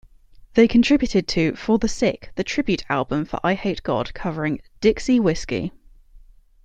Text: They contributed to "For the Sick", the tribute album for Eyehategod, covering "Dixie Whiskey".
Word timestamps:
They 0.55 0.67
contributed 0.67 1.27
to 1.27 1.53
"For 1.55 1.77
the 1.77 1.87
Sick", 1.87 2.31
the 2.33 2.43
tribute 2.43 2.83
album 2.89 3.23
for 3.23 3.39
Eyehategod, 3.43 4.15
covering 4.15 4.59
"Dixie 4.79 5.19
Whiskey". 5.19 5.73